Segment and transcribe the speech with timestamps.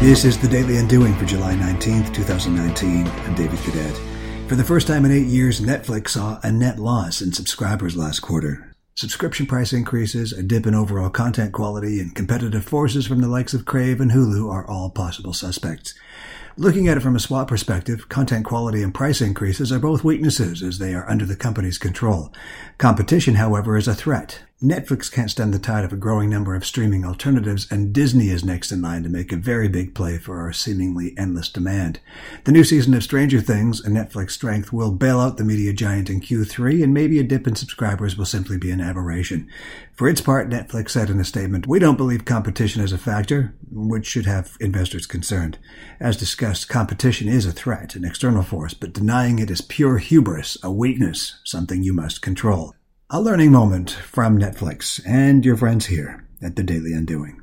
[0.00, 3.06] This is the Daily Undoing for July 19th, 2019.
[3.06, 3.94] I'm David Cadet.
[4.48, 8.20] For the first time in eight years, Netflix saw a net loss in subscribers last
[8.20, 8.74] quarter.
[8.94, 13.52] Subscription price increases, a dip in overall content quality, and competitive forces from the likes
[13.52, 15.92] of Crave and Hulu are all possible suspects.
[16.56, 20.62] Looking at it from a SWOT perspective, content quality and price increases are both weaknesses
[20.62, 22.32] as they are under the company's control.
[22.78, 24.44] Competition, however, is a threat.
[24.62, 28.44] Netflix can't stand the tide of a growing number of streaming alternatives, and Disney is
[28.44, 31.98] next in line to make a very big play for our seemingly endless demand.
[32.44, 36.10] The new season of Stranger Things, a Netflix strength, will bail out the media giant
[36.10, 39.48] in Q3, and maybe a dip in subscribers will simply be an aberration.
[39.94, 43.54] For its part, Netflix said in a statement, We don't believe competition is a factor,
[43.70, 45.56] which should have investors concerned.
[45.98, 50.58] As discussed, competition is a threat, an external force, but denying it is pure hubris,
[50.62, 52.74] a weakness, something you must control.
[53.12, 57.39] A learning moment from Netflix and your friends here at the Daily Undoing.